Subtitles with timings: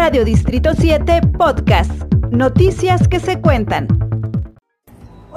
[0.00, 1.92] Radio Distrito 7 Podcast.
[2.30, 4.09] Noticias que se cuentan.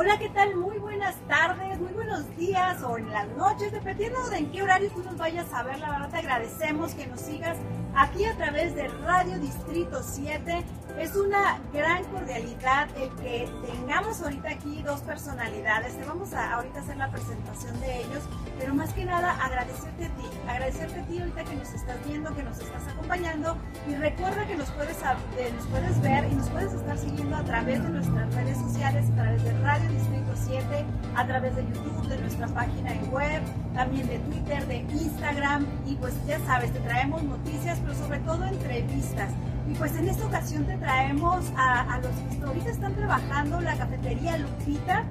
[0.04, 0.54] Hola, ¿qué tal?
[0.58, 4.92] Muy buenas tardes, muy buenos días o en las noches, dependiendo de en qué horario
[4.92, 5.80] tú nos vayas a ver.
[5.80, 7.58] La verdad te agradecemos que nos sigas
[7.96, 10.66] aquí a través de Radio Distrito 7.
[11.00, 15.98] Es una gran cordialidad el que tengamos ahorita aquí dos personalidades.
[15.98, 18.24] Te vamos a ahorita hacer la presentación de ellos,
[18.60, 22.36] pero más que nada agradecerte a ti, agradecerte a ti ahorita que nos estás viendo,
[22.36, 26.74] que nos estás acompañando y recuerda que nos puedes, nos puedes ver y nos puedes
[26.74, 31.26] estar siguiendo a través de nuestras redes sociales, a través de Radio Distrito 7, a
[31.26, 33.42] través de YouTube, de nuestra página en web,
[33.74, 38.46] también de Twitter, de Instagram y pues ya sabes, te traemos noticias, pero sobre todo
[38.46, 39.32] entrevistas.
[39.70, 44.38] Y pues en esta ocasión te traemos a, los que ahorita están trabajando la cafetería
[44.38, 45.06] Lupita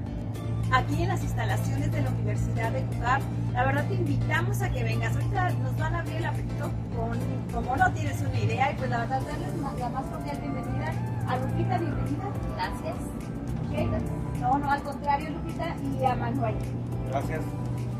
[0.73, 3.21] aquí en las instalaciones de la Universidad de Cucar.
[3.53, 5.15] La verdad te invitamos a que vengas.
[5.15, 7.19] Ahorita nos van a abrir el apetito con,
[7.53, 10.93] como no tienes una idea, y pues la verdad darles la más cordial bienvenida
[11.29, 12.25] a Lupita, bienvenida.
[12.57, 14.22] Gracias.
[14.43, 16.57] No, no, al contrario, Lupita, y a Manuel.
[17.11, 17.41] Gracias.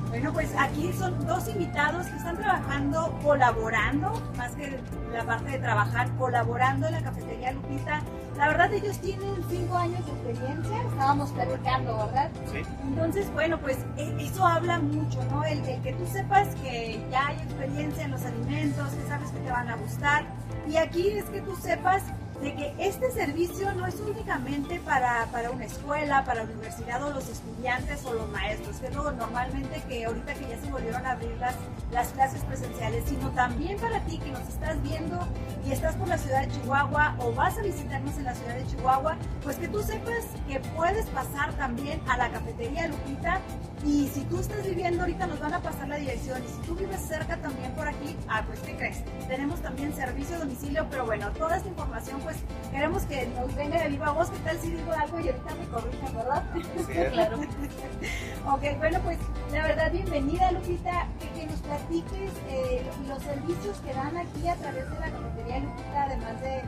[0.09, 4.79] Bueno, pues aquí son dos invitados que están trabajando, colaborando, más que
[5.13, 8.03] la parte de trabajar, colaborando en la cafetería Lupita.
[8.37, 12.31] La verdad, ellos tienen cinco años de experiencia, estábamos platicando, ¿verdad?
[12.53, 12.63] Sí.
[12.83, 15.45] Entonces, bueno, pues e, eso habla mucho, ¿no?
[15.45, 19.39] El, el que tú sepas que ya hay experiencia en los alimentos, que sabes que
[19.39, 20.25] te van a gustar.
[20.69, 22.03] Y aquí es que tú sepas
[22.43, 27.11] de que este servicio no es únicamente para, para, una escuela, para la universidad o
[27.11, 31.13] los estudiantes o los maestros, que es normalmente que ahorita que ya se volvieron a
[31.13, 31.55] abrir las,
[31.93, 35.21] las clases presenciales, sino también para ti que nos estás viendo
[35.65, 38.67] y estás por la ciudad de Chihuahua o vas a visitarnos en la ciudad de
[38.67, 43.41] Chihuahua, pues que tú sepas que puedes pasar también a la cafetería Lupita
[43.85, 46.77] y si tú estás viviendo ahorita nos van a pasar la dirección y si tú
[46.77, 49.03] vives cerca también por aquí, ah, pues ¿qué crees?
[49.27, 52.37] Tenemos también servicio a domicilio, pero bueno, toda esta información pues
[52.71, 54.31] queremos que nos venga de viva voz.
[54.31, 56.45] ¿Qué tal si digo algo y ahorita me corrijan, verdad?
[56.87, 57.39] Sí, claro.
[57.39, 59.19] ok, bueno, pues
[59.53, 64.89] la verdad, bienvenida Lupita, que, nos platiques eh, los servicios que dan aquí a través
[64.91, 66.63] de la cafetería Lupita, además de,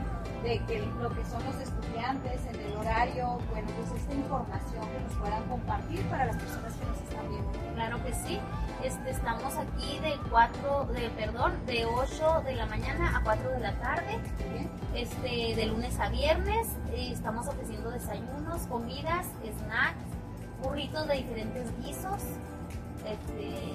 [0.45, 4.99] de que lo que son los estudiantes, en el horario, bueno, pues esta información que
[4.99, 7.51] nos puedan compartir para las personas que nos están viendo.
[7.73, 8.39] Claro que sí.
[8.83, 13.59] Este, estamos aquí de 4, de, perdón, de 8 de la mañana a 4 de
[13.59, 14.19] la tarde,
[14.93, 16.67] este, de lunes a viernes.
[16.93, 19.97] estamos ofreciendo desayunos, comidas, snacks,
[20.61, 22.21] burritos de diferentes guisos,
[23.03, 23.73] este,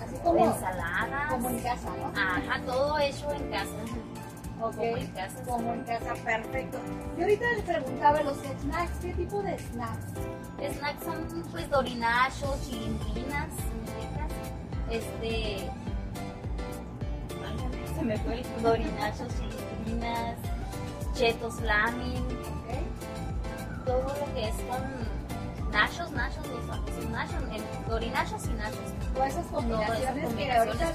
[0.00, 1.30] Así como, ensaladas.
[1.30, 2.06] Como en casa, ¿no?
[2.18, 3.74] Ajá, todo hecho en casa.
[4.62, 5.42] Ok, Como en casa.
[5.46, 6.78] Como en casa, perfecto.
[7.16, 10.06] Y ahorita les preguntaba los snacks, ¿qué tipo de snacks?
[10.76, 13.48] Snacks son pues dorinachos, chilindrinas,
[14.90, 15.70] este
[17.42, 20.36] ay, se me fue el dorinachos, chilindrinas,
[21.14, 22.26] chetos lamin,
[23.86, 26.09] todo lo que es con nachos,
[27.26, 28.78] famosos nachos, dorinachos y nachos.
[29.14, 30.92] Todas esas combinaciones, que ahorita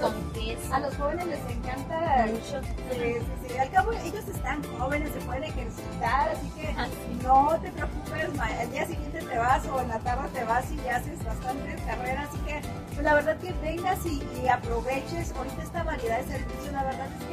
[0.73, 2.61] a los jóvenes les encanta mucho.
[2.63, 3.57] Sí, sí, sí.
[3.57, 7.19] Al cabo ellos están jóvenes, se pueden ejercitar, así que Así.
[7.23, 10.71] no te preocupes, ma- al día siguiente te vas o en la tarde te vas
[10.71, 12.61] y ya haces bastantes carreras, así que
[12.93, 17.07] pues la verdad que vengas y, y aproveches ahorita esta variedad de servicios, la verdad
[17.19, 17.24] es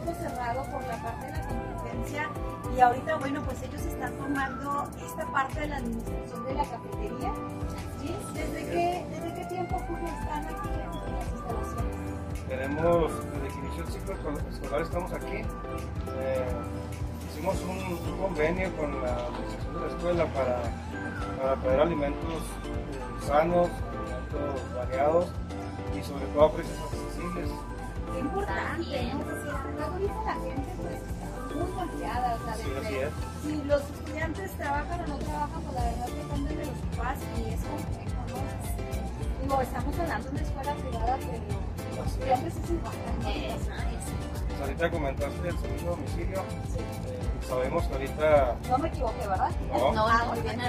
[0.00, 2.28] tiempo cerrado por la parte de la competencia
[2.76, 7.32] y ahorita bueno pues ellos están tomando esta parte de la administración de la cafetería,
[8.00, 8.16] ¿sí?
[8.34, 11.96] ¿Desde qué, desde qué tiempo Julio están aquí en las instalaciones?
[12.48, 15.36] Tenemos, desde que inició el ciclo escolar- estamos aquí.
[16.18, 16.46] Eh,
[17.30, 17.78] hicimos un,
[18.12, 20.62] un convenio con la administración de la escuela para,
[21.40, 25.26] para traer alimentos eh, sanos, alimentos variados
[25.98, 27.50] y sobre todo a precios accesibles.
[28.12, 29.12] Qué importante.
[29.12, 29.18] ¿no?
[29.20, 33.10] Porque luego ahorita la gente pues muy golpeada, o sea, Sí, desde-
[33.42, 37.40] si los estudiantes trabajan o no trabajan, pues la verdad depende de los papás y
[37.54, 39.42] es complejo, ¿no?
[39.42, 42.94] Digo, estamos hablando de una escuela privada, pero los estudiantes es igual,
[44.60, 46.42] Pues ahorita comentaste el servicio a domicilio.
[46.68, 47.48] Sí.
[47.48, 49.50] Sabemos que ahorita No me equivoqué, ¿verdad?
[49.72, 50.60] no, No, Ah, muy bien.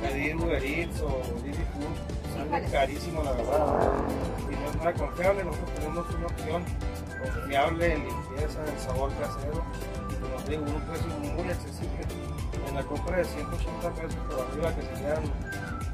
[0.00, 3.76] pedir, Uber Eats o Didi Food sale carísimo la verdad
[4.50, 6.64] y no es nada confiable nosotros tenemos una opción
[7.22, 9.62] confiable en limpieza en sabor casero
[10.08, 12.00] y te digo un precio muy accesible
[12.68, 15.22] en la compra de 180 pesos por arriba que serían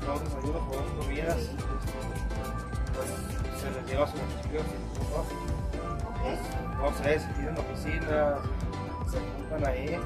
[0.06, 1.54] dos desayunos por dos comidas este,
[2.94, 5.18] pues se les lleva su domicilio sin costo.
[5.20, 5.85] Ok.
[6.78, 8.40] No sé si tienen oficinas
[9.10, 9.98] se juntan ahí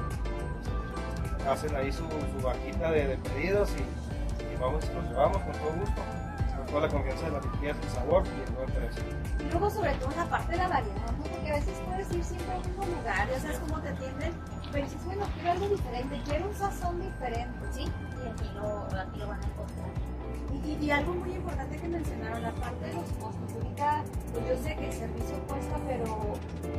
[1.49, 5.71] hacen ahí su, su vaquita de, pedidos y, y vamos y los llevamos con todo
[5.79, 6.01] gusto
[6.57, 9.03] con toda la confianza de la limpieza, el sabor y el buen precio.
[9.41, 11.23] Y luego sobre todo la parte de la variedad, ¿no?
[11.23, 14.33] Porque a veces puedes ir siempre a mismo lugar, ya sabes cómo te atienden,
[14.71, 17.59] pero dices, bueno, quiero algo diferente, quiero un sazón diferente.
[17.71, 20.11] Sí, y aquí lo, aquí lo van a encontrar.
[20.81, 23.53] Y, algo muy importante que mencionaron, la parte de los costos.
[23.53, 26.33] Ahorita, pues yo sé que el servicio cuesta, pero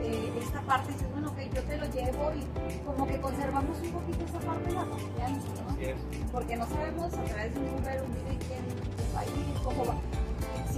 [0.05, 3.93] eh, esta parte dices, bueno, ok, yo te lo llevo y como que conservamos un
[3.93, 6.31] poquito esa parte de la confianza, ¿no?
[6.31, 9.85] Porque no sabemos a través de un Uber, un video, quién va a ir, cómo
[9.87, 10.22] va.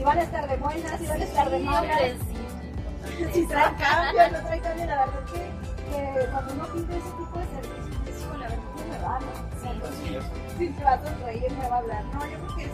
[0.05, 1.99] Si van a estar de buenas, si van a estar de malas.
[1.99, 5.41] Sí, sí, si traen cambio, no traen cambio, la verdad que,
[5.89, 9.19] que cuando uno pide ese tipo de servicios, dice, "Híjole, a ver cómo me va,
[9.21, 9.27] ¿no?
[9.63, 10.25] Sí, Así es.
[10.59, 12.05] si te va a sonreír, me va a hablar.
[12.13, 12.71] No, yo creo que es,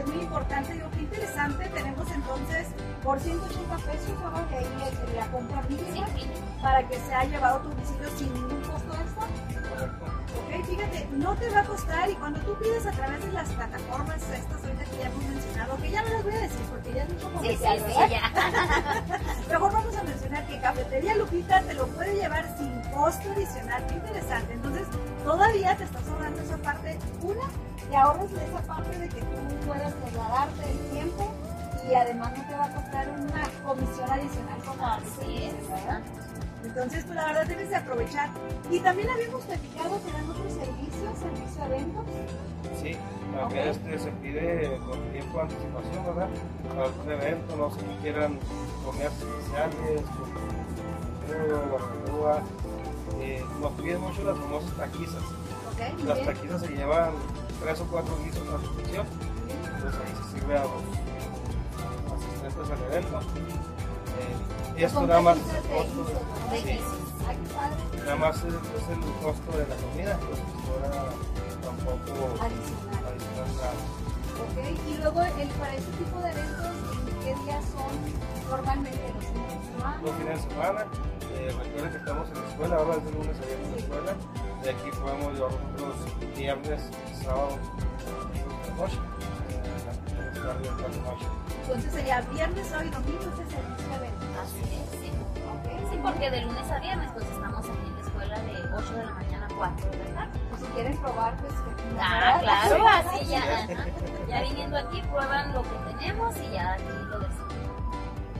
[0.00, 1.64] es muy importante, digo, qué interesante.
[1.70, 2.66] Tenemos entonces
[3.02, 4.66] por 180 pesos, ahora de ahí
[5.08, 6.30] es la compra Sí, mínima sí.
[6.60, 9.95] para que sea llevado a tu domicilio sin ningún costo extra.
[11.16, 14.62] No te va a costar y cuando tú pides a través de las plataformas estas
[14.62, 17.08] ahorita que ya hemos mencionado, que ya no las voy a decir porque ya es
[17.12, 18.08] mucho Sí, sí, comercial, sí, ¿verdad?
[18.10, 19.18] ya.
[19.48, 23.86] Mejor vamos a mencionar que Cafetería Lupita te lo puede llevar sin costo adicional.
[23.86, 24.52] Qué interesante.
[24.52, 24.86] Entonces,
[25.24, 26.98] todavía te estás ahorrando esa parte.
[27.22, 27.44] Una,
[27.90, 31.32] te ahorras de esa parte de que tú puedas trasladarte el tiempo
[31.90, 35.68] y además no te va a costar una comisión adicional como Así es.
[35.70, 36.00] ¿verdad?
[36.64, 38.30] Entonces, pues la verdad debes de aprovechar.
[38.70, 42.04] Y también habíamos platicado que dan otros servicios, servicio a eventos.
[42.82, 42.96] Sí,
[43.36, 43.76] también Ok.
[43.76, 46.28] este, se pide con tiempo de anticipación, ¿verdad?
[46.68, 48.38] Para algún evento, no sé si quieran
[48.84, 50.02] comidas especiales,
[51.70, 52.42] barbacoa.
[53.20, 55.22] Eh, nos piden mucho las famosas taquizas.
[56.04, 56.26] Las bien.
[56.26, 57.10] taquizas se llevan
[57.62, 59.06] tres o cuatro guisos a recepción,
[59.48, 60.82] entonces ahí se sirve a los
[62.12, 63.20] asistentes al evento.
[64.18, 66.04] Eh, esto nada más es el costo.
[66.50, 66.80] De sí,
[68.04, 71.10] nada más es, es el costo de la comida, pues ahora
[71.62, 73.04] tampoco Adicional.
[73.08, 73.72] adicional nada.
[74.36, 76.74] Ok, y luego el, para este tipo de eventos,
[77.08, 79.98] ¿en qué días son normalmente los fines de semana?
[80.04, 80.84] los fines de semana.
[81.34, 83.78] Eh, recuerden que estamos en la escuela, ahora es de lunes a viernes en la
[83.78, 84.12] escuela.
[84.62, 86.82] De aquí podemos llevar nosotros viernes,
[87.24, 87.58] sábado,
[88.68, 88.96] la noche.
[89.50, 89.92] Eh, la
[90.42, 91.26] tarde, tarde, noche.
[91.66, 94.28] Entonces sería viernes, sábado y domingo ese servicio de eventos.
[94.42, 95.10] Así es, sí.
[95.50, 98.92] Ok, Sí, porque de lunes a viernes pues estamos aquí en la escuela de 8
[98.94, 100.40] de la mañana a 4 de la tarde.
[100.50, 103.30] Pues si quieren probar, pues que Ah, claro, Sí, así sí.
[103.30, 103.38] ya.
[103.42, 103.84] ajá.
[104.28, 107.46] Ya viniendo aquí prueban lo que tenemos y ya aquí lo decimos.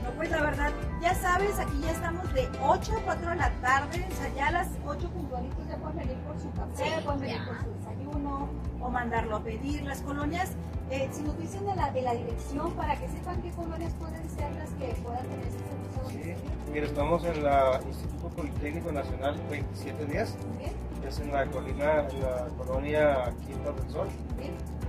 [0.03, 0.71] No, pues la verdad,
[1.01, 4.47] ya sabes, aquí ya estamos de 8 a 4 de la tarde, o sea, ya
[4.47, 7.45] a las 8 puntualitos ya pueden venir por su café, Sí, pueden venir ya.
[7.45, 8.49] por su desayuno
[8.79, 9.83] o mandarlo a pedir.
[9.83, 10.51] Las colonias,
[10.89, 14.29] eh, si nos dicen de la, de la dirección para que sepan qué colonias pueden
[14.29, 16.01] ser las que puedan tener servicio.
[16.05, 16.33] a Sí.
[16.71, 20.73] Mira, estamos en la Instituto Politécnico Nacional 2710, Muy bien,
[21.07, 24.07] es en la colina, en la colonia Quinta del Sol.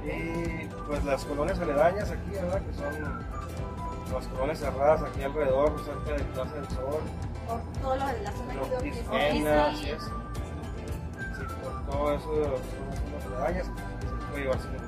[0.04, 2.62] Y pues las colonias aledañas aquí, ¿verdad?
[2.62, 3.18] Que son
[4.12, 7.00] las colonias cerradas aquí alrededor, cerca de Plaza del Sol,
[7.46, 9.46] Por todo lo de la zona Los sí.
[9.46, 10.02] así es.
[10.02, 14.86] Sí, por todo eso de las zonas aledañas, se puede llevar sin ningún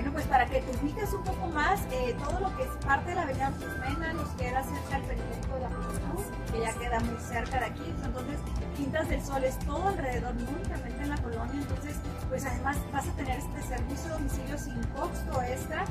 [0.00, 3.10] Bueno, pues para que te ubiques un poco más, eh, todo lo que es parte
[3.10, 7.00] de la avenida Susmena nos queda cerca del periférico de la Juventud, que ya queda
[7.00, 7.94] muy cerca de aquí.
[8.02, 8.40] Entonces,
[8.78, 11.52] Quintas del Sol es todo alrededor, no únicamente en la colonia.
[11.52, 11.96] Entonces,
[12.30, 15.84] pues además vas a tener este servicio de domicilio sin costo extra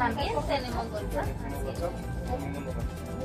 [0.00, 1.26] también se tenemos WhatsApp.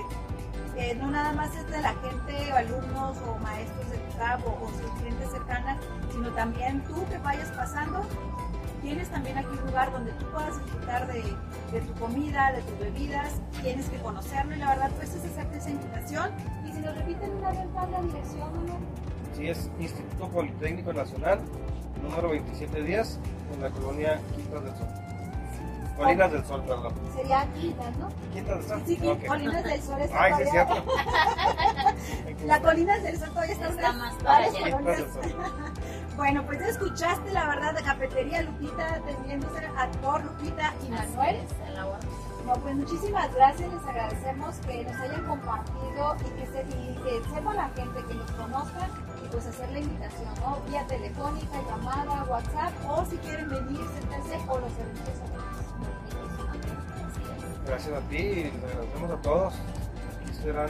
[0.75, 4.57] que no nada más es de la gente, o alumnos o maestros de tu campo
[4.61, 5.77] o sus clientes cercanas,
[6.11, 8.01] sino también tú que vayas pasando.
[8.81, 11.21] Tienes también aquí un lugar donde tú puedas disfrutar de,
[11.71, 15.57] de tu comida, de tus bebidas, tienes que conocerlo y la verdad pues es hacerte
[15.57, 16.31] esa invitación.
[16.65, 18.77] Y si nos repiten una vez más la dirección, ¿no?
[19.35, 21.39] Sí, es Instituto Politécnico Nacional,
[22.03, 23.19] número 2710,
[23.53, 24.87] en la colonia Quintas del Sol.
[25.97, 26.93] Colinas del Sol, perdón.
[27.13, 28.09] sería Quitas, ¿no?
[28.33, 28.81] Quintas del Sol.
[28.85, 29.27] Sí, sí.
[29.27, 30.85] Colinas del Sol está Ay, sí, es cierto.
[32.45, 34.15] La Colinas del Sol todavía está, Está más.
[34.15, 35.35] Quintas Sol.
[36.15, 41.35] Bueno, pues ya escuchaste la verdad de Cafetería Lupita, atendiéndose a por Lupita y Manuel.
[41.37, 41.53] Es.
[42.45, 47.29] No, pues muchísimas gracias, les agradecemos que nos hayan compartido y que, se, y que
[47.33, 48.89] sepa la gente que nos conozca
[49.31, 50.59] pues hacer la invitación, ¿no?
[50.69, 55.19] Vía telefónica, llamada, WhatsApp o si quieren venir, sentarse o los servicios es.
[57.65, 59.53] Gracias a ti y agradecemos a todos.
[59.53, 60.69] Aquí serán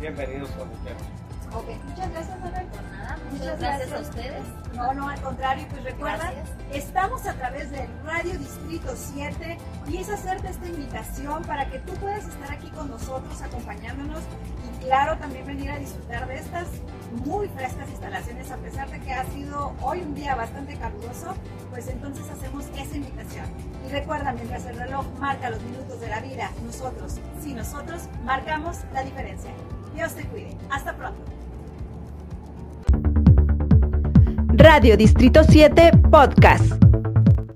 [0.00, 1.02] bienvenidos cuando quieran.
[1.54, 2.66] Ok, muchas gracias, Manuel.
[3.32, 4.42] Muchas gracias a ustedes.
[4.74, 6.32] No, no, al contrario, pues recuerda,
[6.72, 9.58] estamos a través del Radio Distrito 7
[9.88, 14.20] y es hacerte esta invitación para que tú puedas estar aquí con nosotros acompañándonos
[14.64, 16.68] y claro, también venir a disfrutar de estas
[17.24, 21.34] muy frescas instalaciones a pesar de que ha sido hoy un día bastante caluroso,
[21.70, 23.46] pues entonces hacemos esa invitación.
[23.86, 28.78] Y recuerda, mientras el reloj marca los minutos de la vida, nosotros, sí nosotros, marcamos
[28.92, 29.50] la diferencia.
[29.94, 30.56] Dios te cuide.
[30.70, 31.41] Hasta pronto.
[34.62, 36.91] Radio Distrito 7 Podcast.